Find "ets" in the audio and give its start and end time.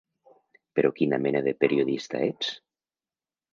2.31-2.53